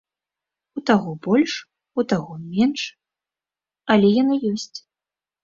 У 0.79 0.81
таго 0.89 1.11
больш, 1.27 1.53
у 1.99 2.07
таго 2.15 2.33
менш, 2.55 2.81
але 3.99 4.07
яны 4.21 4.35
ёсць. 4.55 4.77